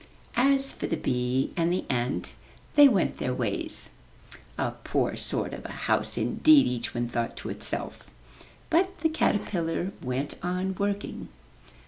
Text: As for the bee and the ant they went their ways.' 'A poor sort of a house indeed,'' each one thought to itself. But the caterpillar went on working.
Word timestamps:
As 0.35 0.71
for 0.73 0.87
the 0.87 0.97
bee 0.97 1.53
and 1.55 1.71
the 1.71 1.85
ant 1.87 2.33
they 2.73 2.87
went 2.87 3.19
their 3.19 3.35
ways.' 3.35 3.91
'A 4.57 4.71
poor 4.83 5.15
sort 5.15 5.53
of 5.53 5.63
a 5.63 5.71
house 5.85 6.17
indeed,'' 6.17 6.65
each 6.67 6.95
one 6.95 7.07
thought 7.07 7.37
to 7.37 7.49
itself. 7.49 8.01
But 8.71 9.01
the 9.01 9.09
caterpillar 9.09 9.91
went 10.01 10.39
on 10.41 10.73
working. 10.79 11.27